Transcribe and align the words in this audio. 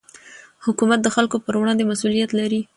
حکومت 0.65 0.99
د 1.03 1.07
خلکو 1.15 1.37
پر 1.45 1.53
وړاندې 1.57 1.83
مسوولیت 1.89 2.31
لري 2.39 2.61